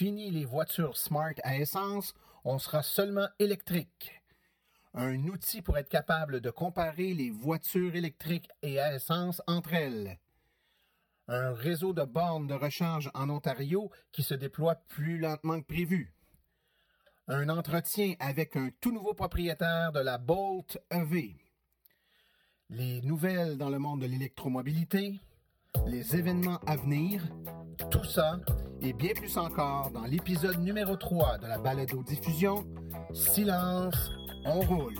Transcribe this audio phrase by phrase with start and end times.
[0.00, 2.14] Fini les voitures smart à essence,
[2.44, 4.22] on sera seulement électrique.
[4.94, 10.18] Un outil pour être capable de comparer les voitures électriques et à essence entre elles.
[11.28, 16.14] Un réseau de bornes de recharge en Ontario qui se déploie plus lentement que prévu.
[17.28, 21.36] Un entretien avec un tout nouveau propriétaire de la Bolt EV.
[22.70, 25.20] Les nouvelles dans le monde de l'électromobilité,
[25.86, 27.22] les événements à venir,
[27.90, 28.40] tout ça
[28.82, 32.64] et bien plus encore dans l'épisode numéro 3 de la balado diffusion
[33.12, 34.10] Silence,
[34.44, 34.94] on roule.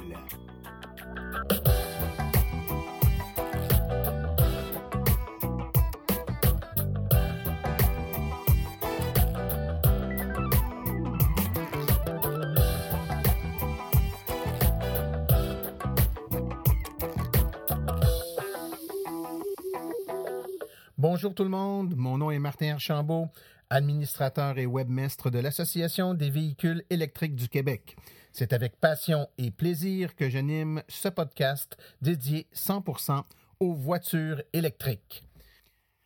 [20.99, 23.29] Bonjour tout le monde, mon nom est Martin Archambault,
[23.71, 27.97] administrateur et webmestre de l'Association des véhicules électriques du Québec.
[28.33, 33.23] C'est avec passion et plaisir que j'anime ce podcast dédié 100%
[33.61, 35.25] aux voitures électriques.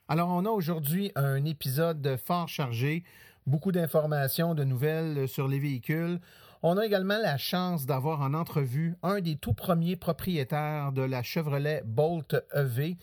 [0.09, 3.05] Alors on a aujourd'hui un épisode fort chargé,
[3.47, 6.21] beaucoup d'informations, de nouvelles sur les véhicules.
[6.63, 11.23] On a également la chance d'avoir en entrevue un des tout premiers propriétaires de la
[11.23, 12.97] Chevrolet Bolt EV,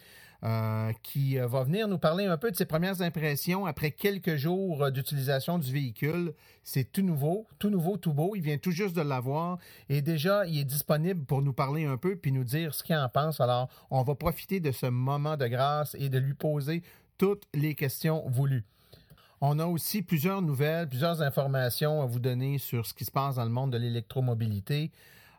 [0.43, 4.37] euh, qui euh, va venir nous parler un peu de ses premières impressions après quelques
[4.37, 6.33] jours euh, d'utilisation du véhicule.
[6.63, 8.33] C'est tout nouveau, tout nouveau, tout beau.
[8.35, 11.97] Il vient tout juste de l'avoir et déjà, il est disponible pour nous parler un
[11.97, 13.39] peu puis nous dire ce qu'il en pense.
[13.39, 16.81] Alors, on va profiter de ce moment de grâce et de lui poser
[17.19, 18.65] toutes les questions voulues.
[19.41, 23.35] On a aussi plusieurs nouvelles, plusieurs informations à vous donner sur ce qui se passe
[23.35, 24.91] dans le monde de l'électromobilité.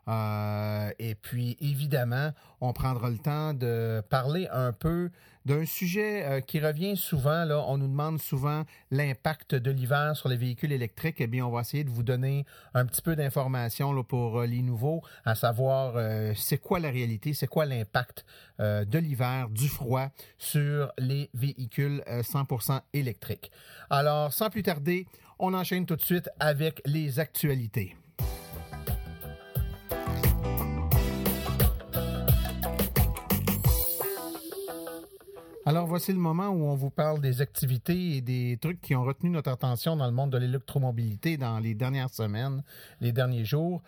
[0.07, 5.09] Euh, et puis, évidemment, on prendra le temps de parler un peu
[5.45, 7.45] d'un sujet euh, qui revient souvent.
[7.67, 11.17] On nous demande souvent l'impact de l'hiver sur les véhicules électriques.
[11.19, 14.61] Eh bien, on va essayer de vous donner un petit peu d'informations pour euh, les
[14.61, 15.93] nouveaux, à savoir
[16.35, 18.25] c'est quoi la réalité, c'est quoi l'impact
[18.59, 23.51] de l'hiver, du froid sur les véhicules 100% électriques.
[23.89, 25.05] Alors, sans plus tarder,
[25.39, 27.95] on enchaîne tout de suite avec les actualités.
[35.65, 39.03] Alors voici le moment où on vous parle des activités et des trucs qui ont
[39.05, 42.63] retenu notre attention dans le monde de l'électromobilité dans les dernières semaines,
[42.99, 43.81] les derniers jours.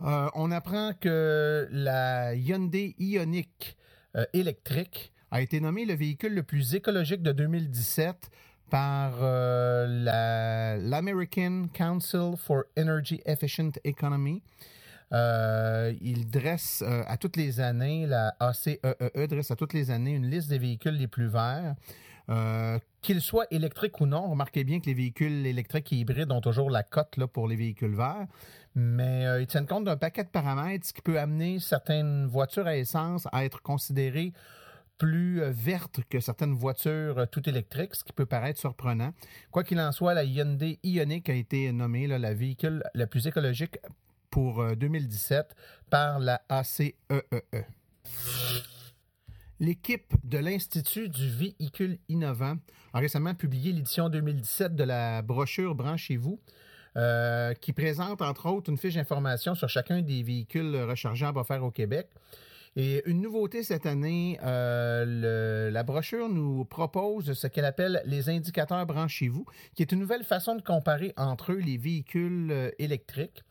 [0.00, 3.76] Euh, on apprend que la Hyundai Ioniq
[4.16, 8.30] euh, électrique a été nommée le véhicule le plus écologique de 2017
[8.70, 14.40] par euh, l'American Council for Energy Efficient Economy.
[15.12, 19.72] Euh, il dresse euh, à toutes les années, la ACEE e e dresse à toutes
[19.72, 21.74] les années une liste des véhicules les plus verts.
[22.30, 26.42] Euh, qu'ils soient électriques ou non, remarquez bien que les véhicules électriques et hybrides ont
[26.42, 28.26] toujours la cote là, pour les véhicules verts,
[28.74, 33.26] mais ils tiennent compte d'un paquet de paramètres qui peut amener certaines voitures à essence
[33.32, 34.34] à être considérées
[34.98, 39.14] plus vertes que certaines voitures tout électriques, ce qui peut paraître surprenant.
[39.50, 43.78] Quoi qu'il en soit, la Hyundai Ioniq a été nommée la véhicule la plus écologique
[44.30, 45.54] pour 2017 euh,
[45.90, 46.94] par la ACEEE.
[47.10, 47.64] E e.
[49.60, 52.56] L'équipe de l'Institut du véhicule innovant
[52.92, 56.40] a récemment publié l'édition 2017 de la brochure Branchez-vous,
[56.96, 61.70] euh, qui présente entre autres une fiche d'information sur chacun des véhicules rechargeables offerts au
[61.70, 62.08] Québec.
[62.76, 68.86] Et une nouveauté cette année, euh, la brochure nous propose ce qu'elle appelle les indicateurs
[68.86, 73.42] branchez-vous, qui est une nouvelle façon de comparer entre eux les véhicules électriques.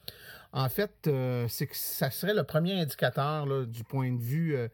[0.53, 4.67] En fait, euh, c'est que ça serait le premier indicateur du point de vue euh,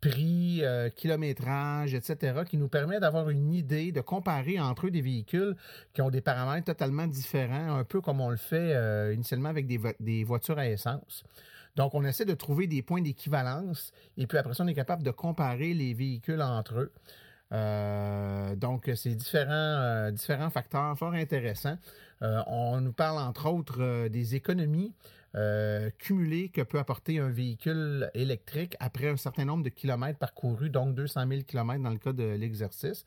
[0.00, 5.00] prix, euh, kilométrage, etc., qui nous permet d'avoir une idée, de comparer entre eux des
[5.00, 5.56] véhicules
[5.94, 10.24] qui ont des paramètres totalement différents, un peu comme on le fait initialement avec des,
[10.24, 11.24] voitures à essence.
[11.76, 15.02] Donc, on essaie de trouver des points d'équivalence et puis après ça, on est capable
[15.02, 18.56] de comparer les véhicules entre eux.
[18.56, 21.78] donc, c'est différents, différents facteurs fort intéressants.
[22.24, 24.94] Euh, on nous parle entre autres euh, des économies
[25.34, 30.70] euh, cumulées que peut apporter un véhicule électrique après un certain nombre de kilomètres parcourus,
[30.70, 33.04] donc 200 000 kilomètres dans le cas de l'exercice.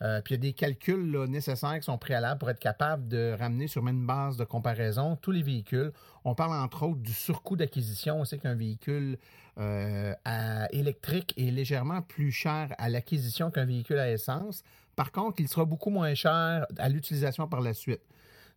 [0.00, 3.68] puis il y a des calculs nécessaires qui sont préalables pour être capable de ramener
[3.68, 5.92] sur une base de comparaison tous les véhicules.
[6.24, 8.20] On parle entre autres du surcoût d'acquisition.
[8.20, 9.18] On sait qu'un véhicule
[10.72, 14.62] électrique est légèrement plus cher à l'acquisition qu'un véhicule à essence.
[14.96, 18.00] Par contre, il sera beaucoup moins cher à l'utilisation par la suite.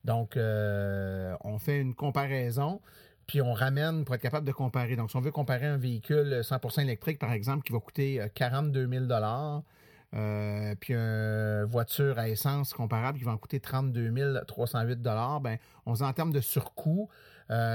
[0.05, 2.81] Donc, euh, on fait une comparaison,
[3.27, 4.95] puis on ramène pour être capable de comparer.
[4.95, 8.81] Donc, si on veut comparer un véhicule 100% électrique, par exemple, qui va coûter 42
[8.81, 15.57] euh, 000 puis une voiture à essence comparable qui va en coûter 32 308 ben,
[15.85, 17.09] on se en termes de surcoût.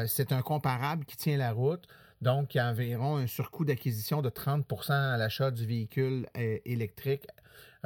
[0.06, 1.87] c'est un comparable qui tient la route.
[2.20, 7.26] Donc, il y a environ un surcoût d'acquisition de 30% à l'achat du véhicule électrique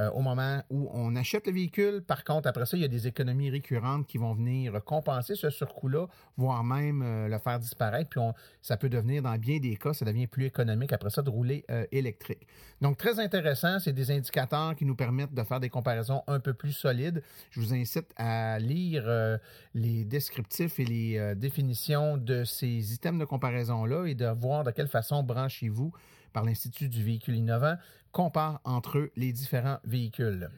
[0.01, 2.01] euh, au moment où on achète le véhicule.
[2.01, 5.51] Par contre, après ça, il y a des économies récurrentes qui vont venir compenser ce
[5.51, 6.07] surcoût-là,
[6.39, 8.09] voire même euh, le faire disparaître.
[8.09, 8.21] Puis
[8.63, 11.67] ça peut devenir, dans bien des cas, ça devient plus économique après ça de rouler
[11.71, 12.47] euh, électrique.
[12.81, 13.79] Donc, très intéressant.
[13.79, 17.23] C'est des indicateurs qui nous permettent de faire des comparaisons un peu plus solides.
[17.51, 19.39] Je vous incite à lire
[19.75, 24.89] les descriptifs et les définitions de ces items de comparaison-là et de voir de quelle
[24.89, 25.93] façon branchez-vous
[26.33, 27.77] par l'Institut du véhicule innovant
[28.13, 30.51] compare entre eux les différents véhicules.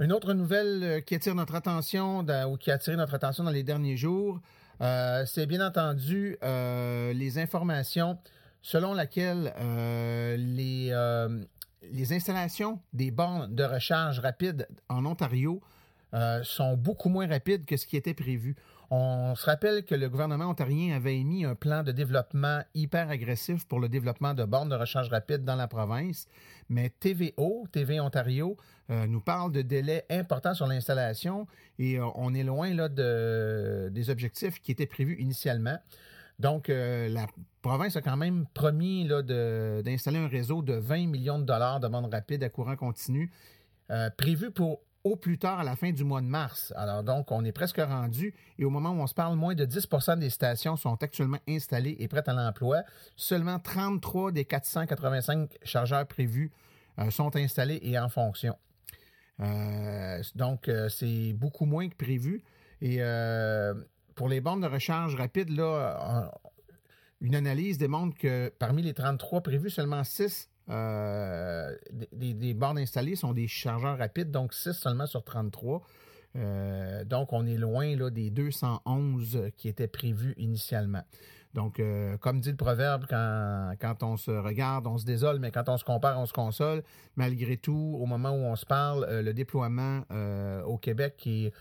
[0.00, 3.50] Une autre nouvelle euh, qui attire notre attention ou qui a attiré notre attention dans
[3.50, 4.40] les derniers jours,
[4.80, 8.18] euh, c'est bien entendu euh, les informations
[8.62, 9.54] selon lesquelles
[10.36, 10.92] les,
[11.92, 15.62] les installations des bornes de recharge rapide en Ontario
[16.42, 18.56] sont beaucoup moins rapides que ce qui était prévu.
[18.92, 23.64] On se rappelle que le gouvernement ontarien avait émis un plan de développement hyper agressif
[23.64, 26.26] pour le développement de bornes de recharge rapide dans la province,
[26.68, 28.56] mais TVO, TV Ontario,
[28.90, 31.46] euh, nous parle de délais importants sur l'installation
[31.78, 35.78] et euh, on est loin des objectifs qui étaient prévus initialement.
[36.40, 37.28] Donc, euh, la
[37.62, 42.10] province a quand même promis d'installer un réseau de 20 millions de dollars de bornes
[42.10, 43.30] rapides à courant continu,
[44.16, 46.72] prévu pour au plus tard à la fin du mois de mars.
[46.76, 49.64] Alors donc, on est presque rendu et au moment où on se parle, moins de
[49.64, 52.82] 10% des stations sont actuellement installées et prêtes à l'emploi.
[53.16, 56.50] Seulement 33 des 485 chargeurs prévus
[56.98, 58.56] euh, sont installés et en fonction.
[59.40, 62.42] Euh, donc, euh, c'est beaucoup moins que prévu.
[62.82, 63.00] Et
[64.14, 66.30] pour les bornes de recharge rapide, là,
[67.20, 71.74] une analyse démontre que parmi les 33 prévus, seulement 6 euh,
[72.12, 75.82] des, bornes installées sont des chargeurs rapides, donc 6 seulement sur 33.
[76.36, 81.02] Euh, donc, on est loin là, des 211 qui étaient prévus initialement.
[81.54, 85.50] Donc, euh, comme dit le proverbe, quand, quand, on se regarde, on se désole, mais
[85.50, 86.84] quand on se compare, on se console.
[87.16, 91.52] Malgré tout, au moment où on se parle, euh, le déploiement euh, au Québec est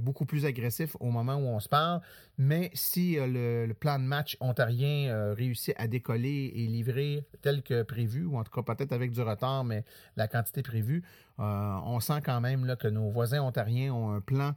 [0.00, 2.00] beaucoup plus agressif au moment où on se parle.
[2.38, 8.24] Mais si le, plan de match ontarien réussit à décoller et livrer tel que prévu,
[8.24, 9.84] ou en tout cas peut-être avec du retard, mais
[10.16, 11.04] la quantité prévue,
[11.38, 14.56] on sent quand même là, que nos voisins ontariens ont un plan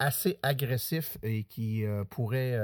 [0.00, 2.58] assez agressif et qui pourrait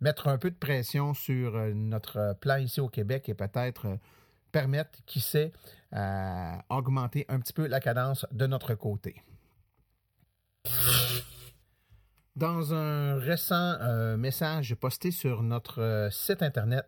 [0.00, 3.98] mettre un peu de pression sur notre plan ici au Québec et peut-être
[4.52, 5.52] permettre, qui sait,
[6.68, 9.22] augmenter un petit peu la cadence de notre côté.
[12.36, 13.76] Dans un récent
[14.16, 16.86] message posté sur notre site Internet,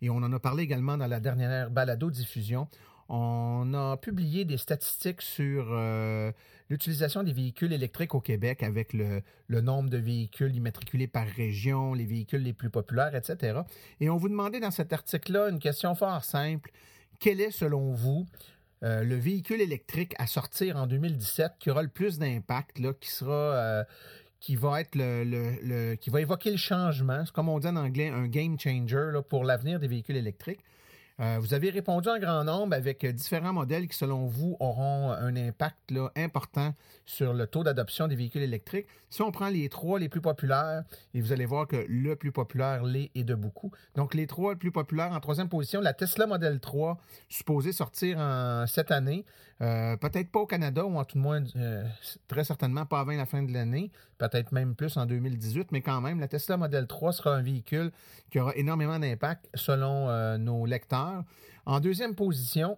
[0.00, 2.68] et on en a parlé également dans la dernière balado-diffusion,
[3.08, 6.32] on a publié des statistiques sur euh,
[6.70, 12.06] l'utilisation des véhicules électriques au Québec avec le, nombre de véhicules immatriculés par région, les
[12.06, 13.60] véhicules les plus populaires, etc.
[14.00, 16.70] Et on vous demandait dans cet article-là une question fort simple.
[17.20, 18.26] Quel est, selon vous,
[18.82, 22.80] euh, le véhicule électrique à sortir en 2017 qui aura le plus d'impact.
[22.80, 23.84] Euh,
[24.40, 28.26] qui va être le, qui va évoquer le changement, comme on dit en anglais, un
[28.26, 30.60] game changer pour l'avenir des véhicules électriques.
[31.20, 35.36] Euh, vous avez répondu en grand nombre avec différents modèles qui, selon vous, auront un
[35.36, 36.74] impact important
[37.06, 38.86] sur le taux d'adoption des véhicules électriques.
[39.10, 40.82] Si on prend les trois les plus populaires,
[41.14, 43.70] et vous allez voir que le plus populaire l'est et de beaucoup.
[43.94, 46.98] Donc, les trois les plus populaires en troisième position, la Tesla Model 3,
[47.28, 48.18] supposée sortir
[48.66, 49.24] cette année.
[49.60, 51.84] Euh, peut-être pas au Canada, ou en tout moins, euh,
[52.28, 56.00] très certainement pas avant la fin de l'année, peut-être même plus en 2018, mais quand
[56.00, 57.92] même, la Tesla Model 3 sera un véhicule
[58.30, 61.24] qui aura énormément d'impact selon nos lecteurs.
[61.66, 62.76] En deuxième position,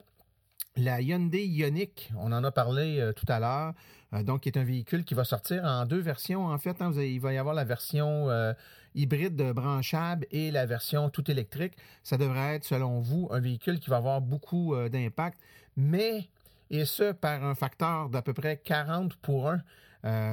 [0.77, 3.75] la Hyundai Ioniq, on en a parlé euh, tout à l'heure,
[4.13, 6.47] euh, donc qui est un véhicule qui va sortir en deux versions.
[6.47, 8.53] En fait, hein, il va y avoir la version euh,
[8.95, 11.75] hybride branchable et la version tout électrique.
[12.03, 15.39] Ça devrait être, selon vous, un véhicule qui va avoir beaucoup d'impact,
[15.77, 16.29] mais,
[16.71, 19.61] et ce, par un facteur d'à peu près 40 pour 1.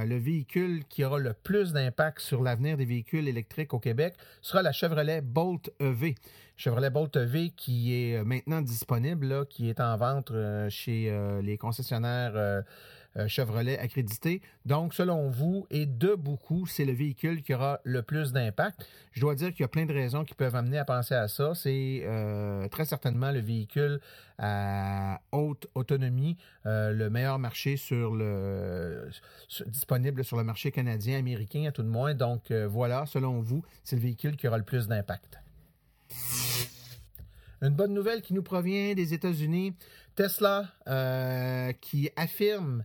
[0.06, 4.62] le véhicule qui aura le plus d'impact sur l'avenir des véhicules électriques au Québec sera
[4.62, 6.16] la Chevrolet Bolt EV.
[6.56, 11.42] Chevrolet Bolt V qui est euh, maintenant disponible, qui est en vente euh, chez euh,
[11.42, 12.64] les concessionnaires
[13.28, 14.42] Chevrolet accrédités.
[14.66, 18.88] Donc, selon vous, et de beaucoup, c'est le véhicule qui aura le plus d'impact.
[19.12, 21.28] Je dois dire qu'il y a plein de raisons qui peuvent amener à penser à
[21.28, 21.54] ça.
[21.54, 22.04] C'est
[22.72, 24.00] très certainement le véhicule
[24.40, 29.10] à haute autonomie, le meilleur marché sur le
[29.68, 32.16] disponible sur le marché canadien, américain à tout de moins.
[32.16, 35.38] Donc, voilà, selon vous, c'est le véhicule qui aura le plus d'impact.
[37.62, 39.74] Une bonne nouvelle qui nous provient des États-Unis.
[40.16, 42.84] Tesla euh, qui affirme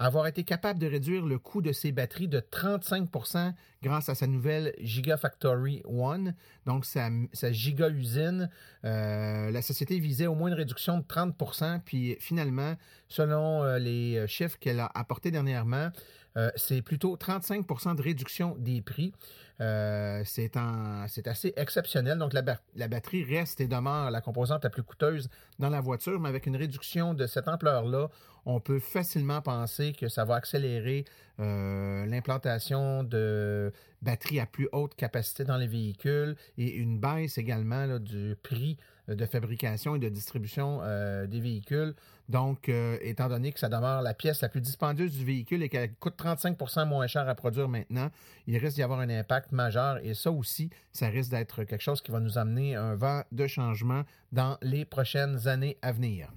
[0.00, 4.28] avoir été capable de réduire le coût de ses batteries de 35% grâce à sa
[4.28, 6.34] nouvelle Gigafactory One,
[6.66, 7.10] donc sa,
[7.50, 8.48] giga-usine.
[8.84, 12.76] Euh, la société visait au moins une réduction de 30% puis finalement,
[13.08, 15.90] selon euh, les chiffres qu'elle a apportés dernièrement,
[16.38, 19.12] euh, c'est plutôt 35% de réduction des prix.
[19.60, 22.18] Euh, c'est assez exceptionnel.
[22.18, 25.28] Donc, la, batterie reste et demeure la composante la plus coûteuse
[25.58, 28.08] dans la voiture, mais avec une réduction de cette ampleur-là,
[28.46, 31.04] on peut facilement penser que ça va accélérer
[31.40, 37.98] euh, l'implantation de batteries à plus haute capacité dans les véhicules et une baisse également
[37.98, 38.78] du prix
[39.08, 40.80] de fabrication et de distribution
[41.26, 41.94] des véhicules.
[42.28, 45.70] Donc, euh, étant donné que ça demeure la pièce la plus dispendieuse du véhicule et
[45.70, 48.10] qu'elle coûte 35% moins cher à produire maintenant,
[48.46, 49.98] il risque d'y avoir un impact majeur.
[50.04, 53.46] Et ça aussi, ça risque d'être quelque chose qui va nous amener un vent de
[53.46, 56.30] changement dans les prochaines années à venir.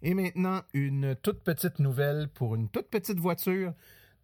[0.00, 3.74] Et maintenant, une toute petite nouvelle pour une toute petite voiture.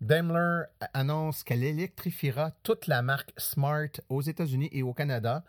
[0.01, 0.63] Daimler
[0.95, 5.45] annonce qu'elle électrifiera toute la marque Smart aux États-Unis et au Canada.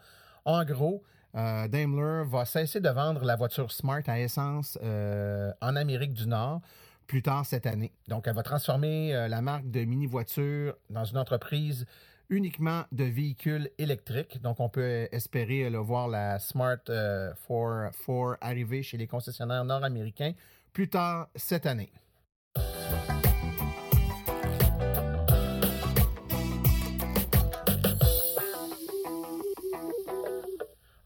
[0.45, 1.03] En gros,
[1.35, 6.27] euh, Daimler va cesser de vendre la voiture Smart à essence euh, en Amérique du
[6.27, 6.61] Nord
[7.07, 7.91] plus tard cette année.
[8.07, 11.85] Donc, elle va transformer euh, la marque de mini-voiture dans une entreprise
[12.29, 14.41] uniquement de véhicules électriques.
[14.41, 20.33] Donc, on peut espérer voir la Smart 4 arriver chez les concessionnaires nord-américains
[20.71, 21.91] plus tard cette année.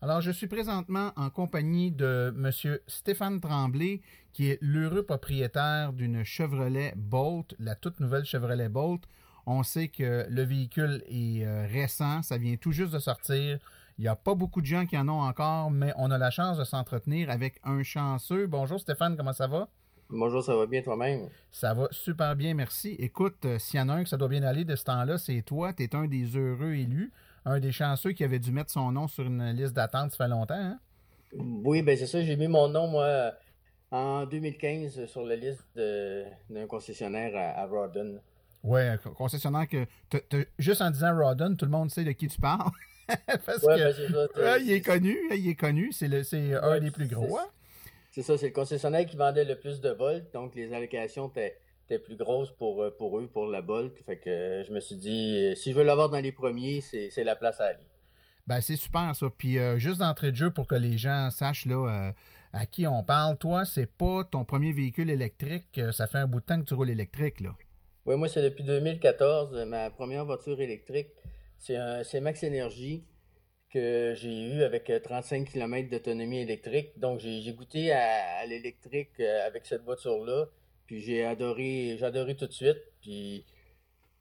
[0.08, 2.50] Alors, je suis présentement en compagnie de M.
[2.88, 4.00] Stéphane Tremblay,
[4.32, 9.04] qui est l'heureux propriétaire d'une Chevrolet Bolt, la toute nouvelle Chevrolet Bolt.
[9.46, 13.60] On sait que le véhicule est euh, récent, ça vient tout juste de sortir.
[13.98, 16.32] Il n'y a pas beaucoup de gens qui en ont encore, mais on a la
[16.32, 18.48] chance de s'entretenir avec un chanceux.
[18.48, 19.68] Bonjour Stéphane, comment ça va?
[20.10, 21.28] Bonjour, ça va bien toi-même?
[21.52, 22.96] Ça va super bien, merci.
[22.98, 25.18] Écoute, euh, s'il y en a un que ça doit bien aller de ce temps-là,
[25.18, 25.74] c'est toi.
[25.74, 27.12] Tu es un des heureux élus
[27.48, 30.28] un des chanceux qui avait dû mettre son nom sur une liste d'attente, ça fait
[30.30, 30.80] longtemps, hein?
[31.34, 32.22] Oui, ben c'est ça.
[32.22, 33.34] J'ai mis mon nom, moi,
[33.92, 38.20] en 2015 sur la liste d'un concessionnaire à, Rawdon.
[38.64, 39.86] Oui, un concessionnaire que,
[40.58, 42.72] juste en disant Rawdon, tout le monde sait de qui tu parles.
[43.46, 46.08] Parce que, ben, ça, il est connu, il est connu, c'est
[46.54, 47.38] un des plus gros.
[47.38, 47.48] Hein?
[48.12, 51.58] C'est ça, c'est le concessionnaire qui vendait le plus de volts, donc les allocations étaient
[51.88, 53.94] était plus grosse pour, euh, pour eux, pour la Bolt.
[54.06, 56.82] Fait que euh, je me suis dit, euh, si je veux l'avoir dans les premiers,
[56.82, 57.86] c'est la place à aller.
[58.46, 59.28] Ben, c'est super ça.
[59.38, 62.14] Puis juste d'entrée de jeu pour que les gens sachent là,
[62.54, 65.82] à qui on parle, toi, c'est pas ton premier véhicule électrique.
[65.92, 67.50] Ça fait un bout de temps que tu roules électrique, là.
[68.06, 69.66] Oui, moi, c'est depuis 2014.
[69.66, 71.10] Ma première voiture électrique,
[71.58, 73.04] c'est Max Energy
[73.70, 76.98] que j'ai eu avec 35 km d'autonomie électrique.
[76.98, 80.46] Donc, j'ai goûté à l'électrique avec cette voiture-là.
[80.88, 82.82] Puis j'ai adoré, j'ai adoré tout de suite.
[83.02, 83.46] Puis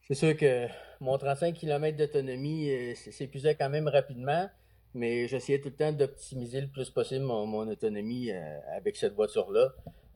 [0.07, 0.67] c'est sûr que
[1.01, 4.49] mon 35 km d'autonomie euh, s'épuisait quand même rapidement,
[4.95, 9.73] mais j'essayais tout le temps d'optimiser le plus possible mon, autonomie euh, avec cette voiture-là.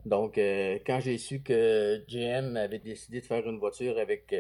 [0.07, 4.35] Donc, euh, quand j'ai su que GM avait décidé de faire une voiture avec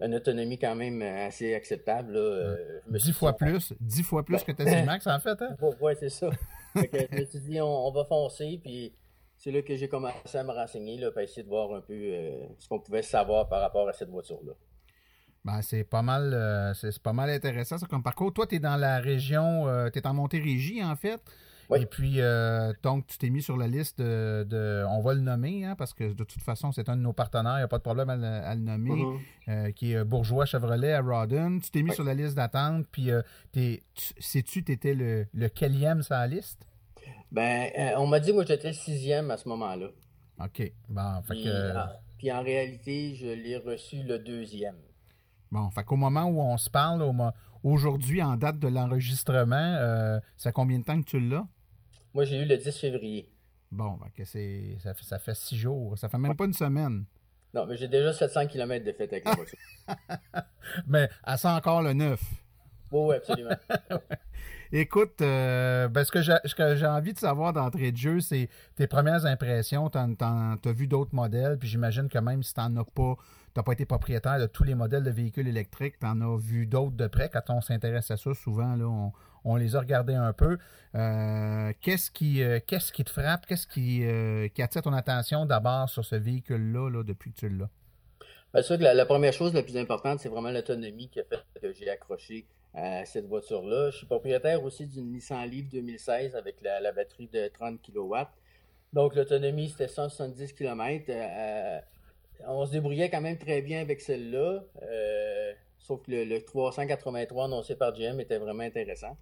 [0.00, 2.56] une autonomie quand même assez acceptable, là,
[2.86, 5.40] je me dix fois plus, dix fois plus que Tesla Max en fait.
[5.42, 5.56] Hein?
[5.80, 6.30] Oui, c'est ça.
[6.76, 8.92] je me suis dit, on, on va foncer, puis
[9.42, 11.94] c'est là que j'ai commencé à me renseigner, là, pour essayer de voir un peu
[11.94, 14.52] euh, ce qu'on pouvait savoir par rapport à cette voiture-là.
[15.44, 18.32] Ben, c'est pas mal euh, c'est pas mal intéressant ça comme parcours.
[18.32, 21.20] Toi, tu es dans la région, euh, tu es en Montérégie en fait.
[21.74, 22.18] Et puis,
[22.82, 26.12] donc, tu t'es mis sur la liste de, on va le nommer, hein, parce que
[26.12, 28.54] de toute façon, c'est un de nos partenaires, il n'y a pas de problème à,
[28.54, 29.02] le nommer,
[29.46, 29.72] mm-hmm.
[29.72, 31.60] qui est Bourgeois Chevrolet à Rawdon.
[31.60, 33.08] Tu t'es mis sur la liste d'attente, puis
[34.18, 36.66] sais-tu, tu étais le, le quelième sur la liste?
[37.32, 39.88] Ben, euh, on m'a dit, moi, j'étais sixième à ce moment-là.
[40.38, 40.72] OK.
[40.90, 41.72] Bon, fait puis, que...
[41.74, 44.76] Ah, puis en réalité, je l'ai reçu le deuxième.
[45.50, 47.02] Bon, fait qu'au moment où on se parle,
[47.62, 51.46] aujourd'hui, en date de l'enregistrement, euh, ça fait combien de temps que tu l'as?
[52.12, 53.30] Moi, j'ai eu le 10 février.
[53.70, 55.96] Bon, que c'est, ça, fait, ça fait six jours.
[55.96, 57.06] Ça fait même pas une semaine.
[57.54, 59.58] Non, mais j'ai déjà 700 km de fête avec la voiture.
[60.86, 62.20] mais elle sent encore le neuf.
[62.92, 63.56] Oui, oui, absolument.
[64.74, 66.10] Écoute, euh, ben, ce
[66.54, 69.90] que j'ai envie de savoir d'entrée de jeu, c'est tes premières impressions.
[69.90, 73.16] Tu as vu d'autres modèles, puis j'imagine que même si tu n'en as pas,
[73.54, 76.66] tu pas été propriétaire de tous les modèles de véhicules électriques, tu en as vu
[76.66, 77.28] d'autres de près.
[77.28, 79.10] Quand on s'intéresse à ça, souvent, là,
[79.44, 80.56] on, les a regardés un peu.
[80.94, 83.44] Euh, qu'est-ce qui, euh, qu'est-ce qui te frappe?
[83.46, 84.04] Qu'est-ce qui,
[84.54, 87.68] qui attire ton attention d'abord sur ce véhicule-là là, depuis que tu l'as?
[88.54, 91.42] Bien sûr que la, première chose la plus importante, c'est vraiment l'autonomie qui a fait
[91.60, 92.46] que j'ai accroché
[93.04, 93.90] cette voiture-là.
[93.90, 98.14] Je suis propriétaire aussi d'une Nissan Leaf 2016 avec la, batterie de 30 kW.
[98.92, 101.06] Donc, l'autonomie, c'était 170 km.
[101.08, 101.80] Euh,
[102.46, 104.64] on se débrouillait quand même très bien avec celle-là.
[104.82, 109.16] Euh, sauf que le, 383 annoncé par GM était vraiment intéressant.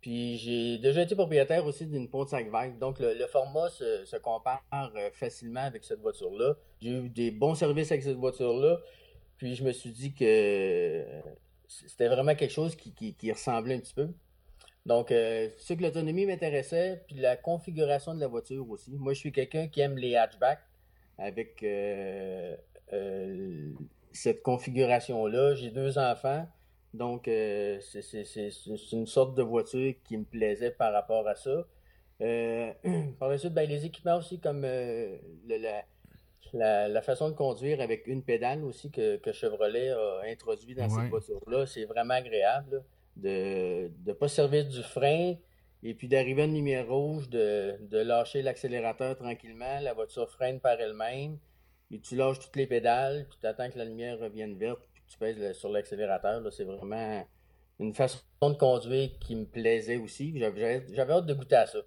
[0.00, 2.78] Puis j'ai déjà été propriétaire aussi d'une Pontiac Vibe.
[2.78, 6.56] Donc le, format se, compare euh, facilement avec cette voiture-là.
[6.80, 8.80] J'ai eu des bons services avec cette voiture-là.
[9.36, 11.04] Puis je me suis dit que
[11.86, 14.08] c'était vraiment quelque chose qui, ressemblait un petit peu.
[14.84, 18.92] Donc, euh, ce que l'autonomie m'intéressait, puis la configuration de la voiture aussi.
[18.98, 20.64] Moi, je suis quelqu'un qui aime les hatchbacks
[21.18, 22.56] avec euh,
[22.92, 23.72] euh,
[24.12, 25.54] cette configuration-là.
[25.54, 26.48] J'ai deux enfants,
[26.94, 31.66] donc c'est une sorte de voiture qui me plaisait par rapport à ça.
[33.18, 35.84] par la suite, ben, les équipements aussi, comme la,
[36.52, 41.66] la, façon de conduire avec une pédale aussi que, Chevrolet a introduit dans cette voiture-là,
[41.66, 42.84] c'est vraiment agréable
[43.16, 45.34] de ne pas servir du frein
[45.82, 50.80] et puis d'arriver à une lumière rouge, de, lâcher l'accélérateur tranquillement, la voiture freine par
[50.80, 51.38] elle-même,
[51.90, 55.02] et tu lâches toutes les pédales, puis tu attends que la lumière revienne verte, puis
[55.06, 56.40] tu pèses sur l'accélérateur.
[56.52, 57.26] C'est vraiment
[57.80, 60.38] une façon de conduire qui me plaisait aussi.
[60.38, 61.80] J'avais hâte de goûter à ça.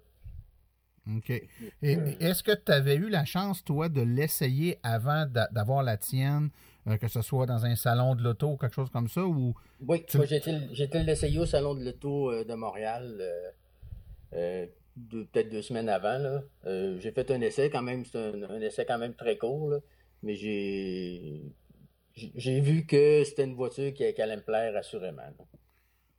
[1.14, 1.30] OK.
[1.30, 6.50] Et est-ce que tu avais eu la chance, toi, de l'essayer avant d'avoir la tienne,
[6.88, 9.24] euh, que ce soit dans un salon de l'auto ou quelque chose comme ça?
[9.24, 9.54] Ou
[9.86, 13.22] oui, moi, j'ai été l'essayer au salon de l'auto euh, de Montréal
[14.32, 14.66] euh,
[15.10, 16.40] peut-être deux semaines avant.
[16.64, 19.74] j'ai fait un essai quand même, c'est un, essai quand même très court,
[20.22, 21.42] mais j'ai
[22.14, 25.22] j'ai vu que c'était une voiture qui, allait me plaire assurément.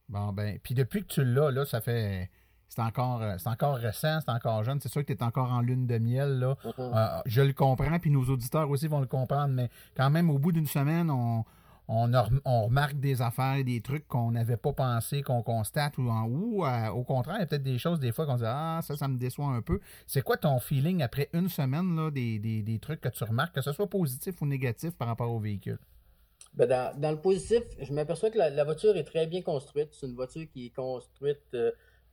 [0.07, 2.29] Bon, ben, puis depuis que tu l'as, là, ça fait
[2.69, 4.79] c'est encore, euh, c'est encore récent, c'est encore jeune.
[4.81, 6.39] C'est sûr que tu es encore en lune de miel.
[6.39, 6.57] Là.
[6.63, 6.73] Mm-hmm.
[6.79, 10.37] Euh, je le comprends, puis nos auditeurs aussi vont le comprendre, mais quand même, au
[10.37, 11.45] bout d'une semaine, on,
[11.87, 16.89] on, remarque des affaires, des trucs qu'on n'avait pas pensé, qu'on constate, ou, ou euh,
[16.89, 19.07] au contraire, il y a peut-être des choses des fois qu'on dit Ah, ça, ça
[19.07, 19.79] me déçoit un peu.
[20.05, 23.71] C'est quoi ton feeling après une semaine là, des, trucs que tu remarques, que ce
[23.71, 25.79] soit positif ou négatif par rapport au véhicule?
[26.53, 29.89] Ben dans, le positif, je m'aperçois que la, voiture est très bien construite.
[29.91, 31.55] C'est une voiture qui est construite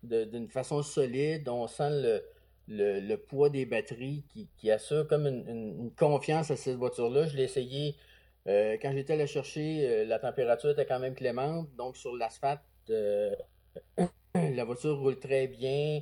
[0.05, 1.49] d'une façon solide.
[1.49, 2.23] On sent
[2.69, 4.25] le, poids des batteries
[4.57, 7.27] qui, assure comme une, confiance à cette voiture-là.
[7.27, 7.97] Je l'ai essayé
[8.47, 11.69] euh, quand j'étais allé chercher, euh, la température était quand même clémente.
[11.77, 13.35] Donc sur l'asphalte, euh,
[14.35, 16.01] la voiture roule très bien,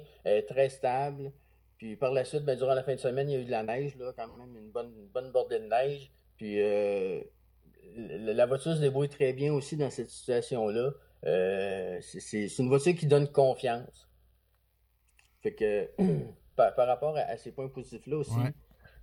[0.49, 1.33] très stable.
[1.79, 3.51] Puis par la suite, ben, durant la fin de semaine, il y a eu de
[3.51, 6.11] la neige, là, quand même une bonne, bonne bordée de neige.
[6.37, 6.59] Puis
[7.97, 10.93] la voiture se débrouille très bien aussi dans cette situation-là.
[11.25, 14.09] Euh, c'est une voiture qui donne confiance.
[15.43, 15.91] Fait que
[16.57, 18.33] par, rapport à, ces points positifs-là aussi,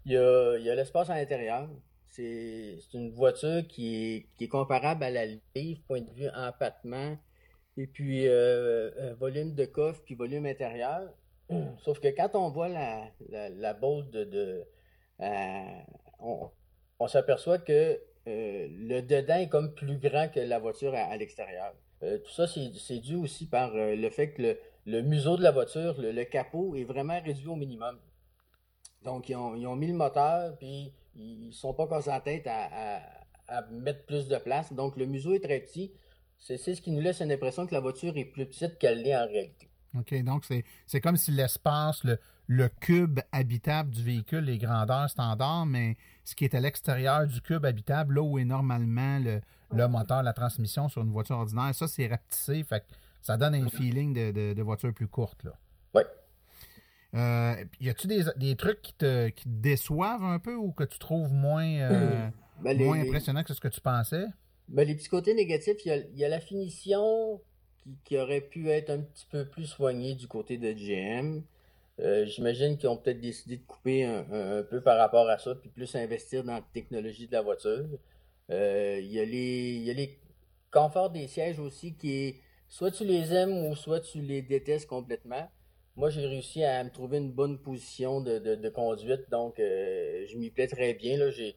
[0.06, 1.70] il y a, l'espace à l'intérieur.
[2.08, 7.18] C'est une voiture qui est, comparable à la livre, point de vue empattement,
[7.78, 11.14] et puis euh, euh, volume de coffre, puis volume intérieur.
[11.80, 14.66] Sauf que quand on voit la, la, la de.
[16.20, 21.74] on, s'aperçoit que le dedans est comme plus grand que la voiture à l'extérieur.
[22.04, 25.52] Euh, tout ça, c'est dû aussi par euh, le fait que le, museau de la
[25.52, 27.98] voiture, le, capot, est vraiment réduit au minimum.
[29.04, 33.02] Donc, ils ont, mis le moteur, puis ils ne sont pas cassés la tête à,
[33.72, 34.72] mettre plus de place.
[34.74, 35.92] Donc, le museau est très petit.
[36.38, 39.16] C'est ce qui nous laisse une impression que la voiture est plus petite qu'elle l'est
[39.16, 39.68] en réalité.
[39.98, 40.46] OK, donc
[40.86, 46.36] c'est comme si l'espace, le, le, cube habitable du véhicule est grandeur standard, mais ce
[46.36, 50.34] qui est à l'extérieur du cube habitable, là où est normalement le, le moteur, la
[50.34, 51.74] transmission sur une voiture ordinaire.
[51.74, 52.84] Ça, c'est rapetissé, fait
[53.22, 55.44] ça donne un feeling de, voiture plus courte.
[55.44, 55.52] Là.
[55.94, 56.02] Oui.
[57.16, 61.68] Euh, y a-tu des, trucs qui te, déçoivent un peu ou que tu trouves moins,
[61.68, 62.30] euh,
[62.62, 64.26] ben, moins impressionnant que ce que tu pensais?
[64.68, 67.42] Ben, les petits côtés négatifs, il y a, la finition
[68.04, 71.42] qui, aurait pu être un petit peu plus soignée du côté de GM.
[72.00, 75.56] Euh, j'imagine qu'ils ont peut-être décidé de couper un, un, peu par rapport à ça,
[75.56, 77.86] puis plus investir dans la technologie de la voiture.
[78.52, 80.20] Euh, il y, a les,
[80.72, 82.36] conforts des sièges aussi qui est
[82.68, 85.50] soit tu les aimes ou soit tu les détestes complètement.
[85.96, 90.50] Moi, j'ai réussi à me trouver une bonne position de, conduite, donc euh, je m'y
[90.50, 91.18] plais très bien.
[91.32, 91.56] J'ai,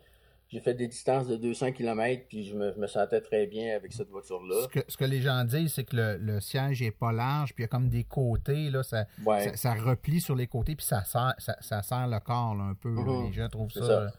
[0.61, 4.67] fait des distances de 200 km, puis je me, sentais très bien avec cette voiture-là.
[4.87, 7.67] Ce que, les gens disent, c'est que le, siège est pas large, puis il y
[7.67, 9.07] a comme des côtés, là, ça,
[9.55, 12.91] ça, replie sur les côtés, puis ça serre, ça, serre le corps un peu.
[12.91, 13.27] Mm-hmm.
[13.29, 14.13] Les gens trouvent ça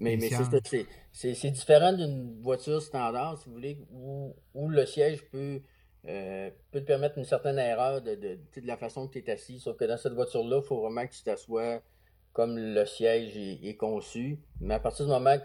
[0.00, 0.30] mais, mais
[1.12, 5.60] c'est différent d'une voiture standard, si vous voulez, où, où le siège peut,
[6.06, 9.30] euh, peut te permettre une certaine erreur de, de, de la façon que tu es
[9.30, 9.58] assis.
[9.58, 11.82] Sauf que dans cette voiture-là, il faut vraiment que tu t'assoies
[12.32, 14.38] comme le siège est, conçu.
[14.60, 15.44] Mais à partir du moment que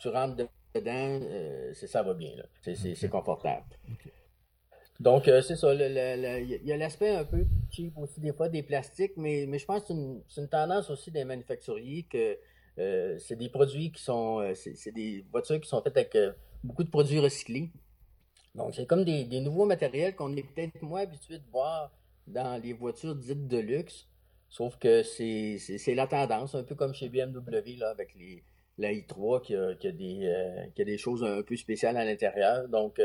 [0.00, 0.36] tu rentres
[0.74, 2.32] dedans, euh, ça va bien.
[2.60, 3.64] C'est confortable.
[5.00, 5.72] Donc, euh, c'est ça.
[5.74, 9.64] Il y a l'aspect un peu cheap aussi, des fois, des plastiques, mais, mais je
[9.64, 9.94] pense que
[10.28, 12.36] c'est une, tendance aussi des manufacturiers que
[12.78, 14.40] euh, c'est des produits qui sont.
[14.40, 16.16] Euh, c'est des voitures qui sont faites avec
[16.62, 17.70] beaucoup de produits recyclés.
[18.54, 21.92] Donc, c'est comme des, nouveaux matériels qu'on est peut-être moins habitué de voir
[22.26, 24.08] dans les voitures dites de luxe.
[24.48, 28.44] Sauf que c'est la tendance, un peu comme chez BMW, là, avec les,
[28.78, 32.68] la i3 qui a, des, qui a des choses un peu spéciales à l'intérieur.
[32.68, 33.00] Donc,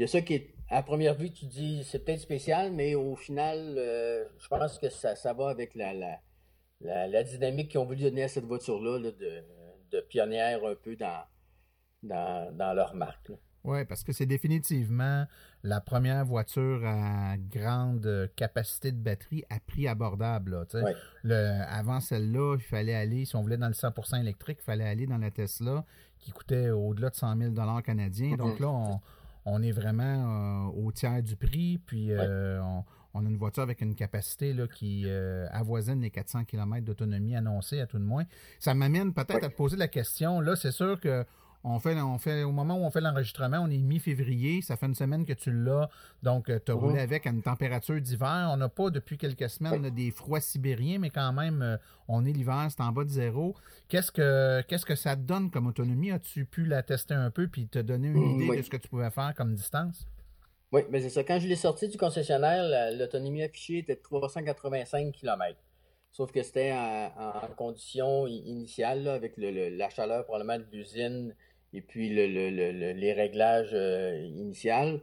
[0.00, 2.94] il y a ça qui est, à première vue, tu dis c'est peut-être spécial, mais
[2.94, 5.92] au final, euh, je pense que ça, ça va avec la,
[6.80, 9.14] dynamique qu'ils ont voulu donner à cette voiture-là, de,
[9.90, 11.24] de, pionnière un peu dans,
[12.02, 13.32] dans, leur marque.
[13.62, 15.26] Oui, parce que c'est définitivement
[15.62, 20.66] la première voiture à grande capacité de batterie à prix abordable.
[21.68, 25.06] avant celle-là, il fallait aller, si on voulait dans le 100% électrique, il fallait aller
[25.06, 25.84] dans la Tesla
[26.18, 28.36] qui coûtait au-delà de 100 000 canadiens.
[28.36, 28.62] Donc mm-hmm.
[28.62, 29.00] là, on,
[29.44, 32.84] on est vraiment euh, au tiers du prix, puis euh, on,
[33.18, 37.80] a une voiture avec une capacité là, qui euh, avoisine les 400 km d'autonomie annoncée
[37.80, 38.24] à tout de moins.
[38.58, 40.40] Ça m'amène peut-être à te poser la question.
[40.40, 41.24] Là, c'est sûr que
[41.62, 44.86] on fait, on fait, au moment où on fait l'enregistrement, on est mi-février, ça fait
[44.86, 45.90] une semaine que tu l'as,
[46.22, 48.48] donc euh, tu as roulé avec à une température d'hiver.
[48.50, 51.76] On n'a pas depuis quelques semaines des froids sibériens, mais quand même, euh,
[52.08, 53.54] on est l'hiver, c'est en bas de zéro.
[53.88, 56.10] Qu'est-ce que, qu'est-ce que ça te donne comme autonomie?
[56.10, 58.78] As-tu pu la tester un peu puis te donner une mm, idée de ce que
[58.78, 60.06] tu pouvais faire comme distance?
[60.72, 61.24] Oui, mais c'est ça.
[61.24, 65.58] Quand je l'ai sorti du concessionnaire, l'autonomie affichée était de 385 km.
[66.12, 71.34] Sauf que c'était en, condition initiale, avec la chaleur probablement de l'usine
[71.72, 75.00] et puis les réglages euh, initiaux.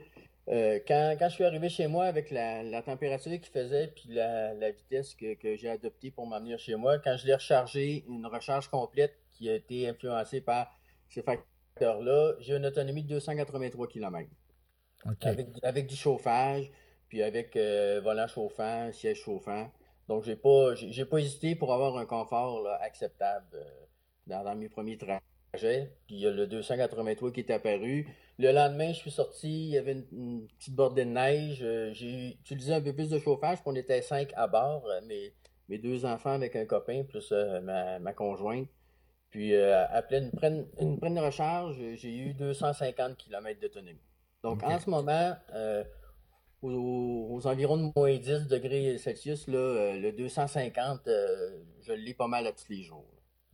[0.50, 5.14] Euh, quand, je suis arrivé chez moi avec la, température qu'il faisait puis la, vitesse
[5.16, 9.50] que, j'ai adoptée pour m'amener chez moi, quand je l'ai rechargé, une recharge complète qui
[9.50, 10.72] a été influencée par
[11.10, 14.30] ces facteurs-là, j'ai une autonomie de 283 km.
[15.64, 16.70] Avec, du chauffage,
[17.08, 19.72] puis avec euh, volant chauffant, siège chauffant.
[20.08, 23.46] Donc, j'ai pas, j'ai, pas hésité pour avoir un confort acceptable
[24.26, 25.22] dans, dans, mes premiers trajets
[25.54, 28.08] puis il y a le 283 qui est apparu.
[28.38, 31.60] Le lendemain, je suis sorti, il y avait une, petite bordée de neige.
[31.64, 35.02] Euh, j'ai utilisé un peu plus de chauffage, puis on était cinq à bord, euh,
[35.02, 37.62] mes, deux enfants avec un copain, plus euh,
[38.00, 38.68] ma, conjointe.
[39.32, 40.32] Puis après une
[41.00, 44.00] prenne, recharge, j'ai eu 250 km d'autonomie.
[44.44, 45.36] Donc en ce moment,
[46.62, 52.48] aux, environs de moins 10 degrés Celsius, là, le 250, je le lis pas mal
[52.48, 53.06] à tous les jours.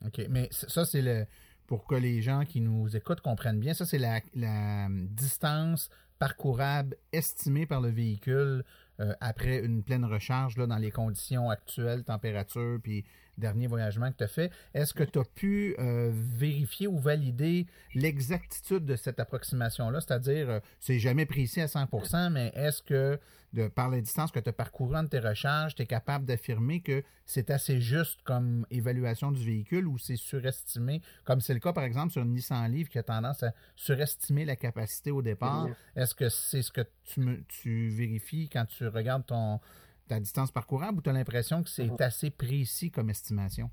[0.06, 1.26] OK, mais ça, c'est le
[1.67, 3.74] pour que les gens qui nous écoutent comprennent bien.
[3.74, 4.19] Ça, c'est la,
[4.89, 8.63] distance parcourable estimée par le véhicule
[9.00, 13.04] euh, après une pleine recharge là, dans les conditions actuelles, température, puis
[13.38, 14.52] dernier voyagement que tu as fait.
[14.74, 20.02] Est-ce que tu as pu euh, vérifier ou valider l'exactitude de cette approximation-là?
[20.02, 23.19] C'est-à-dire, euh, c'est jamais précis à 100% mais est-ce que,
[23.54, 26.82] de, par la distance que tu as parcouru de tes recharges, tu es capable d'affirmer
[26.82, 31.74] que c'est assez juste comme évaluation du véhicule ou c'est surestimé, comme c'est le cas,
[31.74, 35.67] par exemple, sur une Nissan Leaf qui a tendance à surestimer la capacité au départ?
[35.96, 39.60] Est-ce que c'est ce que tu, tu vérifies quand tu regardes ton
[40.07, 41.97] ta distance parcourable ou tu as l'impression que c'est mhm.
[41.99, 43.69] assez précis comme estimation?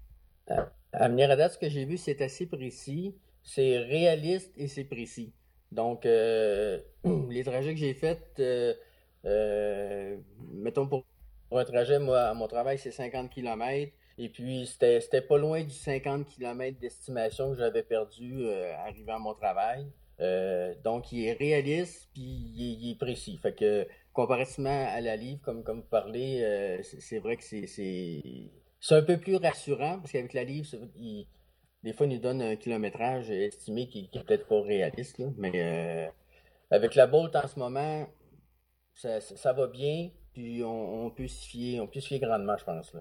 [0.93, 4.85] À, venir à date, ce que j'ai vu, c'est assez précis, c'est réaliste et c'est
[4.85, 5.33] précis.
[5.73, 6.81] Donc, euh,
[7.31, 8.75] les trajets que j'ai faits, euh,
[9.25, 10.17] euh,
[10.53, 11.05] mettons pour,
[11.53, 13.93] un trajet, moi, à mon travail, c'est 50 km.
[14.19, 18.49] Et puis, c'était pas loin du 50 km d'estimation que j'avais perdu
[18.85, 19.87] arrivant à mon travail.
[20.85, 23.39] donc, il est réaliste, puis il est, précis.
[23.39, 28.95] Fait que comparativement à la livre, comme, comme vous parlez, euh, c'est vrai que c'est
[28.95, 30.67] un peu plus rassurant parce qu'avec la livre,
[31.83, 35.23] des fois, il nous donne un kilométrage estimé qui n'est peut-être pas réaliste.
[35.37, 36.09] mais euh,
[36.71, 38.07] avec la Bolt en ce moment,
[38.95, 42.93] ça, va bien, puis on, peut s'y fier, on peut fier grandement, je pense.
[42.93, 43.01] Là.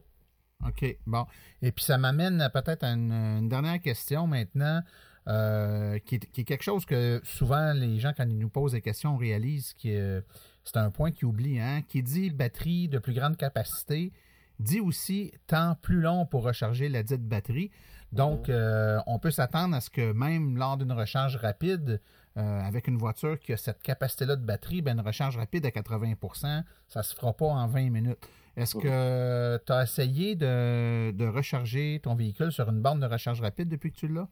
[0.68, 1.26] OK, bon.
[1.62, 4.82] Et puis ça m'amène peut-être à une, dernière question maintenant.
[5.28, 9.16] Euh, qui, est, quelque chose que souvent les gens, quand ils nous posent des questions,
[9.16, 10.24] réalisent que
[10.64, 14.12] c'est un point qui oublie, hein, qui dit batterie de plus grande capacité,
[14.60, 17.72] dit aussi temps plus long pour recharger la dite batterie.
[18.12, 18.56] Donc, mhm.
[18.56, 22.02] euh, on peut s'attendre à ce que même lors d'une recharge rapide,
[22.38, 25.70] euh, avec une voiture qui a cette capacité-là de batterie, ben, une recharge rapide à
[25.70, 28.28] 80% ça ne se fera pas en 20 minutes.
[28.58, 28.84] Est-ce mhm.
[28.84, 33.70] que tu as essayé de, de, recharger ton véhicule sur une borne de recharge rapide
[33.70, 34.28] depuis que tu l'as?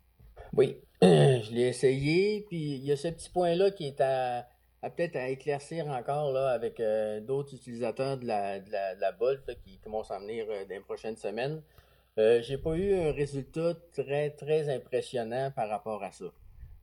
[0.53, 4.47] Oui, je l'ai essayé, puis il y a ce petit point-là qui est à
[4.89, 9.79] peut-être à éclaircir encore là, avec euh, d'autres utilisateurs de la, de la, Bolt qui,
[9.85, 11.61] vont s'en venir euh, dans les prochaines semaines.
[12.17, 16.25] Euh, j'ai pas eu un résultat très, très impressionnant par rapport à ça.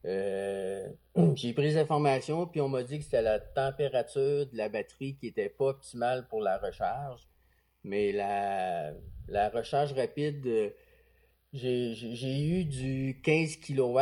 [0.06, 0.88] Euh,
[1.34, 5.16] j'ai pris des informations, puis on m'a dit que c'était la température de la batterie
[5.16, 7.22] qui n'était pas optimale pour la recharge.
[7.82, 8.92] Mais la,
[9.28, 10.70] la recharge rapide, euh,
[11.52, 13.98] j'ai eu du 15 kW,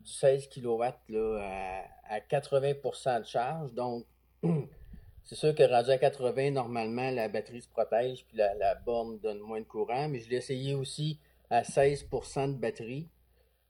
[0.00, 3.72] du 16 kW là, à, 80% de charge.
[3.72, 4.04] Donc,
[5.22, 9.40] c'est sûr que rendu à 80, normalement, la batterie se protège, puis la, borne donne
[9.40, 10.08] moins de courant.
[10.08, 11.18] Mais je l'ai essayé aussi
[11.50, 13.08] à 16% de batterie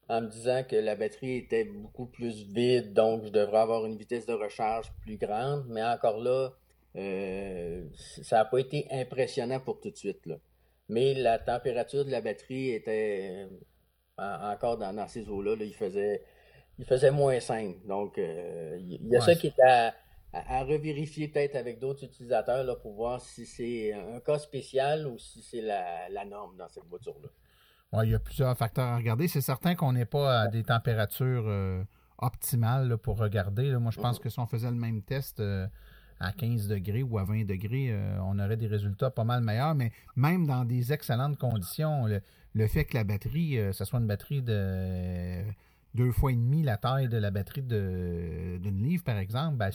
[0.09, 3.95] en me disant que la batterie était beaucoup plus vide, donc je devrais avoir une
[3.95, 5.65] vitesse de recharge plus grande.
[5.69, 6.51] Mais encore là,
[6.95, 7.85] euh,
[8.21, 10.25] ça n'a pas été impressionnant pour tout de suite.
[10.25, 10.35] Là.
[10.89, 13.47] Mais la température de la batterie était
[14.19, 15.55] euh, encore dans, ces eaux-là.
[15.59, 16.21] il, faisait,
[16.79, 17.85] il faisait moins 5.
[17.85, 19.93] Donc, euh, il y a ça qui est à,
[20.33, 25.17] à, revérifier peut-être avec d'autres utilisateurs là, pour voir si c'est un cas spécial ou
[25.17, 27.29] si c'est la, la norme dans cette voiture-là
[28.01, 29.27] il y a plusieurs facteurs à regarder.
[29.27, 31.83] C'est certain qu'on n'est pas à des températures euh,
[32.17, 33.75] optimales pour regarder.
[33.77, 35.67] Moi, je pense que si on faisait le même test euh,
[36.19, 39.75] à 15 degrés ou à 20 degrés, euh, on aurait des résultats pas mal meilleurs.
[39.75, 42.07] Mais même dans des excellentes conditions,
[42.53, 45.43] le, fait que la batterie, ce soit une batterie de
[45.95, 49.71] deux fois et demi la taille de la batterie d'une livre, par exemple, ben,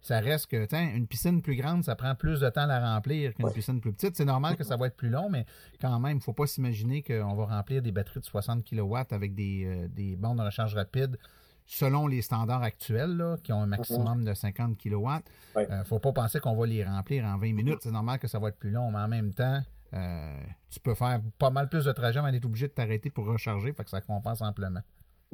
[0.00, 3.32] ça reste que, une piscine plus grande, ça prend plus de temps à la remplir
[3.34, 4.16] qu'une piscine plus petite.
[4.16, 5.46] C'est normal que ça va être plus long, mais
[5.80, 8.96] quand même, il ne faut pas s'imaginer qu'on va remplir des batteries de 60 kW
[9.10, 11.18] avec des, euh, des bornes de recharge rapide
[11.66, 15.08] selon les standards actuels, qui ont un maximum de 50 kW.
[15.56, 17.78] Il ne faut pas penser qu'on va les remplir en 20 minutes.
[17.80, 19.62] C'est normal que ça va être plus long, mais en même temps,
[19.94, 23.26] euh, tu peux faire pas mal plus de trajets, mais être obligé de t'arrêter pour
[23.26, 24.80] recharger, fait que ça compense amplement.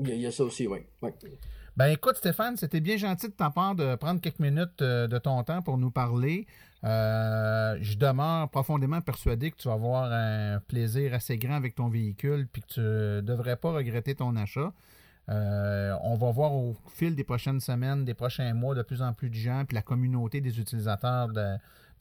[0.00, 0.78] Il y a, ça aussi, oui.
[1.76, 5.18] Ben écoute, Stéphane, c'était bien gentil de ta part de prendre quelques minutes euh, de
[5.18, 6.46] ton temps pour nous parler.
[6.84, 11.88] Euh, je demeure profondément persuadé que tu vas avoir un plaisir assez grand avec ton
[11.88, 14.72] véhicule puis que tu ne devrais pas regretter ton achat.
[15.28, 19.12] Euh, on va voir au fil des prochaines semaines, des prochains mois, de plus en
[19.12, 21.56] plus de gens, puis la communauté des utilisateurs de,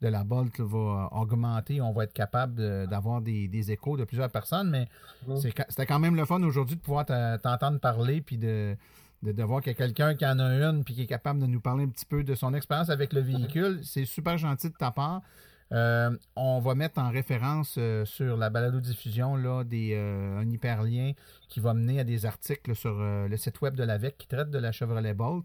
[0.08, 1.80] la Bolt va augmenter.
[1.80, 4.88] On va être capable d'avoir des, échos de plusieurs personnes, mais
[5.26, 5.36] mmh.
[5.68, 8.76] c'était quand même le fun aujourd'hui de pouvoir t'entendre parler puis de,
[9.22, 11.46] de, voir qu'il y a quelqu'un qui en a une puis qui est capable de
[11.46, 13.80] nous parler un petit peu de son expérience avec le véhicule.
[13.84, 15.22] C'est super gentil de ta part.
[15.72, 21.12] Euh, on va mettre en référence euh, sur la balado-diffusion là, des, euh, un hyperlien
[21.48, 24.58] qui va mener à des articles sur le site web de l'AVEC qui traite de
[24.58, 25.44] la Chevrolet Bolt.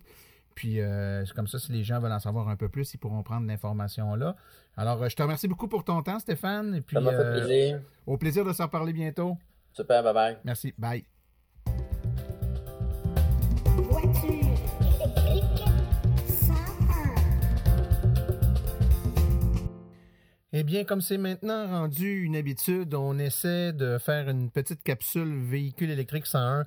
[0.55, 3.21] Puis, c'est comme ça, si les gens veulent en savoir un peu plus, ils pourront
[3.23, 4.35] prendre l'information là.
[4.77, 6.73] Alors, je te remercie beaucoup pour ton temps, Stéphane.
[6.75, 7.81] Et puis, ça m'a fait plaisir.
[8.07, 9.37] Au plaisir de s'en parler bientôt.
[9.73, 10.37] Super, bye bye.
[10.45, 11.05] Merci, bye.
[20.57, 25.35] Eh bien, comme c'est maintenant rendu une habitude, on essaie de faire une petite capsule
[25.37, 26.65] véhicule électrique 101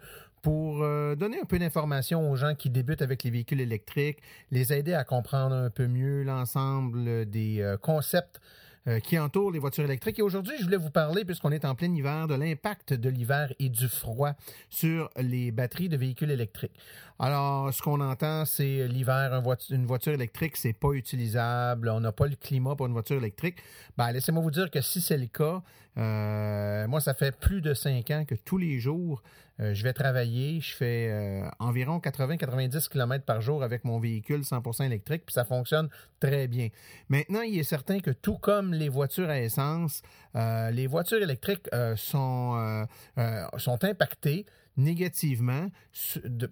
[0.49, 4.17] pour euh, donner un peu d'informations aux gens qui débutent avec les véhicules électriques,
[4.51, 8.41] les aider à comprendre un peu mieux l'ensemble des euh, concepts
[8.87, 10.19] euh, qui entourent les voitures électriques.
[10.19, 13.53] Et aujourd'hui, je voulais vous parler, puisqu'on est en plein hiver, de l'impact de l'hiver
[13.59, 14.33] et du froid
[14.71, 16.79] sur les batteries de véhicules électriques.
[17.19, 22.27] Alors, ce qu'on entend, c'est l'hiver, une voiture électrique, c'est pas utilisable, on n'a pas
[22.27, 23.57] le climat pour une voiture électrique.
[23.99, 25.63] Ben, laissez-moi vous dire que si c'est le cas,
[25.99, 29.23] euh, moi, ça fait plus de cinq ans que tous les jours,
[29.61, 30.61] euh, je vais travailler.
[30.61, 35.45] Je fais euh, environ 80-90 km par jour avec mon véhicule 100% électrique, puis ça
[35.45, 35.89] fonctionne
[36.21, 36.69] très bien.
[37.09, 40.03] Maintenant, il est certain que tout comme les voitures à essence,
[40.35, 42.87] les voitures électriques sont,
[43.57, 44.47] sont impactées
[44.79, 45.67] négativement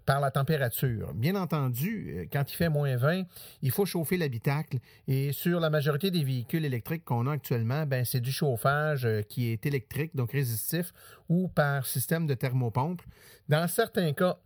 [0.05, 1.15] par la température.
[1.15, 3.23] Bien entendu, euh, quand il fait moins 20,
[3.63, 8.05] il faut chauffer l'habitacle et sur la majorité des véhicules électriques qu'on a actuellement, ben,
[8.05, 10.93] c'est du chauffage euh, qui est électrique, donc résistif,
[11.29, 13.01] ou par système de thermopompe.
[13.49, 14.39] Dans certains cas,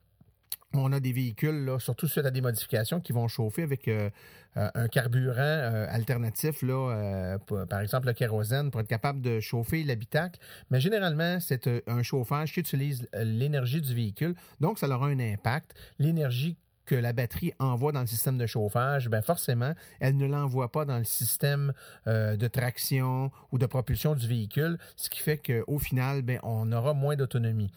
[0.75, 4.09] on a des véhicules, là, surtout suite à des modifications, qui vont chauffer avec euh,
[4.57, 9.83] euh, un carburant euh, alternatif, là, par exemple le kérosène, pour être capable de chauffer
[9.83, 10.41] l'habitacle.
[10.71, 15.75] Mais généralement, c'est un chauffage qui utilise l'énergie du véhicule, donc ça aura un impact.
[15.99, 16.57] L'énergie
[16.87, 20.85] que la batterie envoie dans le système de chauffage, ben forcément, elle ne l'envoie pas
[20.85, 21.73] dans le système
[22.07, 26.93] de traction ou de propulsion du véhicule, ce qui fait qu'au final, ben, on aura
[26.93, 27.71] moins d'autonomie.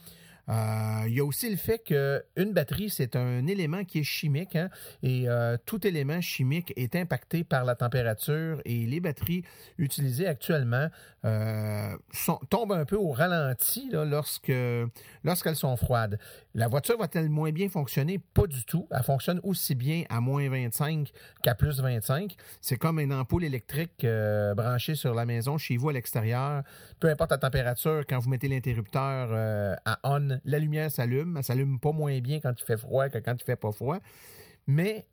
[0.49, 4.55] Euh, il y a aussi le fait qu'une batterie, c'est un élément qui est chimique
[4.55, 4.69] hein,
[5.01, 9.43] et euh, tout élément chimique est impacté par la température et les batteries
[9.77, 10.89] utilisées actuellement
[11.25, 11.95] euh,
[12.49, 14.51] tombent un peu au ralenti lorsque
[15.23, 16.19] lorsqu'elles sont froides.
[16.53, 18.19] La voiture va-t-elle moins bien fonctionner?
[18.19, 18.87] Pas du tout.
[18.91, 21.09] Elle fonctionne aussi bien à moins 25
[21.41, 22.35] qu'à plus 25.
[22.61, 24.05] C'est comme une ampoule électrique
[24.55, 26.63] branchée sur la maison chez vous à l'extérieur.
[26.99, 29.29] Peu importe la température, quand vous mettez l'interrupteur
[29.85, 31.37] à on la lumière s'allume.
[31.37, 33.99] Elle s'allume pas moins bien quand il fait froid que quand il fait pas froid.
[34.67, 35.05] Mais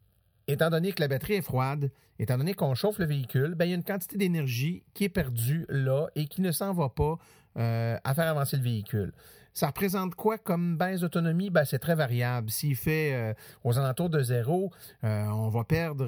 [0.46, 3.70] étant donné que la batterie est froide, étant donné qu'on chauffe le véhicule, ben, il
[3.70, 7.18] y a une quantité d'énergie qui est perdue là et qui ne s'en va pas
[7.58, 9.12] euh, à faire avancer le véhicule.
[9.52, 11.50] Ça représente quoi comme baisse d'autonomie?
[11.50, 12.50] Ben, c'est très variable.
[12.50, 14.70] S'il fait euh, aux alentours de zéro,
[15.02, 16.06] euh, on va perdre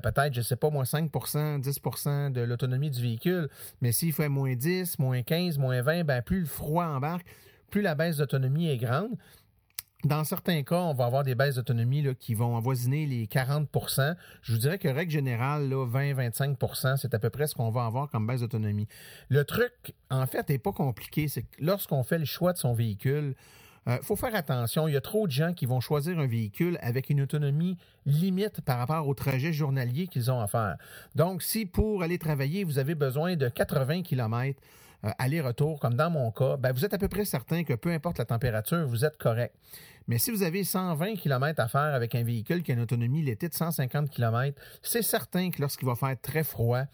[0.00, 3.48] peut-être, je ne sais pas, moins 5% 10% de l'autonomie du véhicule.
[3.80, 7.26] Mais s'il fait moins 10, moins 15, moins 20, ben, plus le froid embarque,
[7.74, 9.10] plus la baisse d'autonomie est grande.
[10.04, 14.52] Dans certains cas, on va avoir des baisses d'autonomie qui vont avoisiner les 40% Je
[14.52, 18.28] vous dirais que règle générale, 20-25% c'est à peu près ce qu'on va avoir comme
[18.28, 18.86] baisse d'autonomie.
[19.28, 19.72] Le truc,
[20.08, 21.26] en fait, n'est pas compliqué.
[21.26, 23.34] C'est que lorsqu'on fait le choix de son véhicule,
[23.88, 24.86] il euh, faut faire attention.
[24.86, 28.60] Il y a trop de gens qui vont choisir un véhicule avec une autonomie limite
[28.60, 30.76] par rapport au trajet journalier qu'ils ont à faire.
[31.16, 34.60] Donc, si pour aller travailler, vous avez besoin de 80 km,
[35.18, 38.18] aller-retour, comme dans mon cas, ben, vous êtes à peu près certain que peu importe
[38.18, 39.54] la température, vous êtes correct.
[40.06, 43.22] Mais si vous avez 120 km à faire avec un véhicule qui a une autonomie
[43.22, 46.84] l'été de 150 km, c'est certain que lorsqu'il va faire très froid,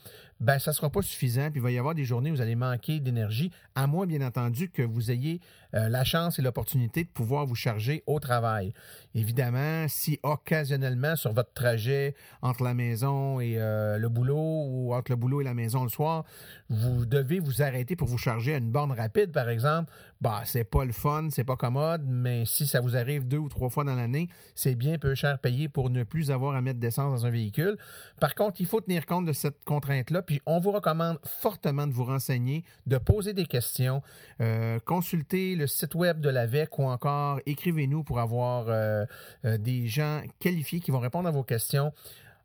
[0.41, 2.55] ben ça sera pas suffisant, puis il va y avoir des journées où vous allez
[2.55, 5.39] manquer d'énergie, à moins bien entendu que vous ayez
[5.75, 8.73] euh, la chance et l'opportunité de pouvoir vous charger au travail.
[9.13, 15.11] Évidemment, si occasionnellement sur votre trajet entre la maison et euh, le boulot ou entre
[15.11, 16.25] le boulot et la maison le soir,
[16.69, 20.63] vous devez vous arrêter pour vous charger à une borne rapide, par exemple, bah c'est
[20.63, 23.83] pas le fun, c'est pas commode, mais si ça vous arrive deux ou trois fois
[23.83, 27.25] dans l'année, c'est bien peu cher payé pour ne plus avoir à mettre d'essence dans
[27.25, 27.77] un véhicule.
[28.19, 31.93] Par contre, il faut tenir compte de cette contrainte-là, puis on vous recommande fortement de
[31.93, 34.03] vous renseigner, de poser des questions,
[34.41, 39.05] euh, consulter le site web de l'AVEC ou encore écrivez-nous pour avoir euh,
[39.45, 41.91] euh, des gens qualifiés qui vont répondre à vos questions.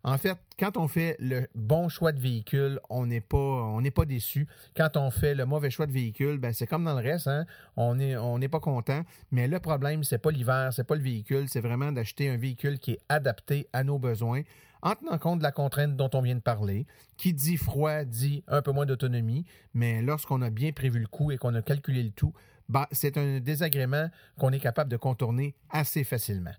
[0.05, 4.05] En fait, quand on fait le bon choix de véhicule, on n'est pas, on pas
[4.05, 4.47] déçu.
[4.77, 7.45] Quand on fait le mauvais choix de véhicule, ben c'est comme dans le reste, hein?
[7.77, 9.03] on n'est pas content.
[9.33, 12.79] Mais le problème, c'est pas l'hiver, c'est pas le véhicule, c'est vraiment d'acheter un véhicule
[12.79, 14.43] qui est adapté à nos besoins,
[14.83, 16.87] en tenant compte de la contrainte dont on vient de parler.
[17.17, 21.33] Qui dit froid dit un peu moins d'autonomie, mais lorsqu'on a bien prévu le coup
[21.33, 22.33] et qu'on a calculé le tout,
[22.69, 26.55] ben, c'est un désagrément qu'on est capable de contourner assez facilement.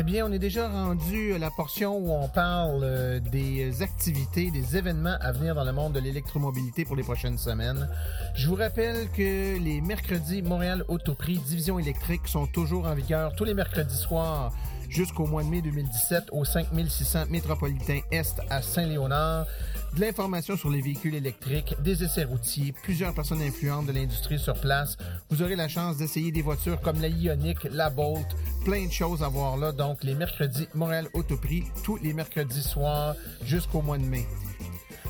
[0.00, 4.52] Eh bien, on est déjà rendu à la portion où on parle euh, des activités,
[4.52, 7.88] des événements à venir dans le monde de l'électromobilité pour les prochaines semaines.
[8.36, 13.42] Je vous rappelle que les mercredis Montréal Autoprix Division électrique sont toujours en vigueur tous
[13.42, 14.52] les mercredis soirs
[14.88, 19.46] jusqu'au mois de mai 2017 au 5600 métropolitain Est à Saint-Léonard
[19.94, 24.54] de l'information sur les véhicules électriques, des essais routiers, plusieurs personnes influentes de l'industrie sur
[24.60, 24.96] place.
[25.30, 28.26] Vous aurez la chance d'essayer des voitures comme la Ioniq, la Bolt,
[28.64, 29.72] plein de choses à voir là.
[29.72, 34.26] Donc, les mercredis, Montréal Autoprix, tous les mercredis soirs jusqu'au mois de mai.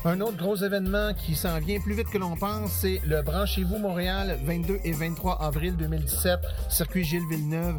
[0.05, 3.79] Un autre gros événement qui s'en vient plus vite que l'on pense, c'est le Branchez-vous
[3.79, 6.39] Montréal, 22 et 23 avril 2017,
[6.69, 7.75] circuit Gilles Villeneuve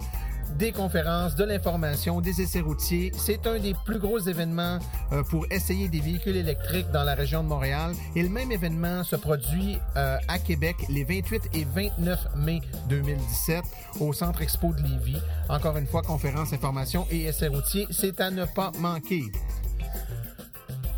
[0.58, 3.12] des conférences, de l'information, des essais routiers.
[3.16, 4.78] C'est un des plus gros événements
[5.12, 7.92] euh, pour essayer des véhicules électriques dans la région de Montréal.
[8.16, 13.62] Et le même événement se produit euh, à Québec les 28 et 29 mai 2017
[14.00, 15.20] au Centre Expo de Lévis.
[15.48, 17.86] Encore une fois, conférences, information et essais routiers.
[17.90, 19.22] C'est à ne pas manquer.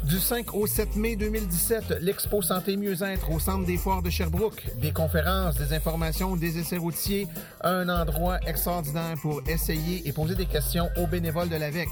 [0.05, 4.67] Du 5 au 7 mai 2017, l'Expo Santé Mieux-être au Centre des Foires de Sherbrooke.
[4.81, 7.29] Des conférences, des informations, des essais routiers.
[7.63, 11.89] Un endroit extraordinaire pour essayer et poser des questions aux bénévoles de l'AVEC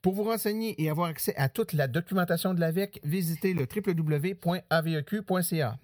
[0.01, 5.77] Pour vous renseigner et avoir accès à toute la documentation de l'AVEC, visitez le www.aveq.ca.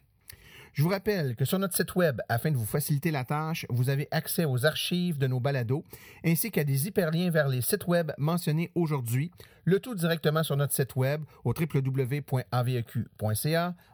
[0.75, 3.89] Je vous rappelle que sur notre site web, afin de vous faciliter la tâche, vous
[3.89, 5.85] avez accès aux archives de nos balados
[6.25, 9.31] ainsi qu'à des hyperliens vers les sites web mentionnés aujourd'hui,
[9.63, 12.25] le tout directement sur notre site web au www.aveq.ca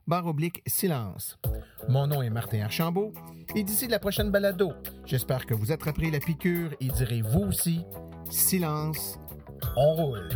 [0.07, 1.37] barre oblique silence.
[1.87, 3.13] Mon nom est Martin Archambault
[3.55, 4.73] et d'ici la prochaine balado,
[5.05, 7.85] j'espère que vous attraperez la piqûre et direz vous aussi
[8.31, 9.19] silence,
[9.75, 10.29] on roule.